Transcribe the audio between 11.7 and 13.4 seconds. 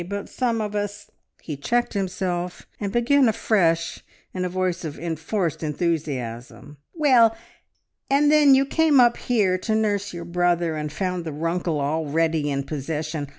already in possession.